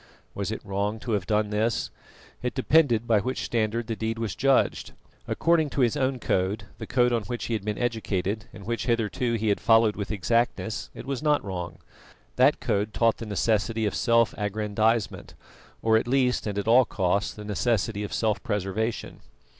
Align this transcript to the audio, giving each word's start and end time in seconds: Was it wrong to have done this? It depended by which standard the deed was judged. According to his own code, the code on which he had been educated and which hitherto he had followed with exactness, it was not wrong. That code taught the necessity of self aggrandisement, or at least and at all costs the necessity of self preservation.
Was 0.33 0.51
it 0.51 0.65
wrong 0.65 0.99
to 1.01 1.11
have 1.11 1.27
done 1.27 1.51
this? 1.51 1.91
It 2.41 2.55
depended 2.55 3.05
by 3.05 3.19
which 3.19 3.43
standard 3.45 3.85
the 3.85 3.95
deed 3.95 4.17
was 4.17 4.33
judged. 4.33 4.93
According 5.27 5.69
to 5.69 5.81
his 5.81 5.95
own 5.95 6.17
code, 6.17 6.63
the 6.79 6.87
code 6.87 7.13
on 7.13 7.21
which 7.25 7.45
he 7.45 7.53
had 7.53 7.63
been 7.63 7.77
educated 7.77 8.45
and 8.51 8.65
which 8.65 8.87
hitherto 8.87 9.33
he 9.35 9.49
had 9.49 9.59
followed 9.59 9.95
with 9.95 10.09
exactness, 10.09 10.89
it 10.95 11.05
was 11.05 11.21
not 11.21 11.45
wrong. 11.45 11.77
That 12.35 12.59
code 12.59 12.95
taught 12.95 13.17
the 13.17 13.27
necessity 13.27 13.85
of 13.85 13.93
self 13.93 14.33
aggrandisement, 14.39 15.35
or 15.83 15.97
at 15.97 16.07
least 16.07 16.47
and 16.47 16.57
at 16.57 16.67
all 16.67 16.83
costs 16.85 17.35
the 17.35 17.45
necessity 17.45 18.03
of 18.03 18.11
self 18.11 18.41
preservation. 18.41 19.19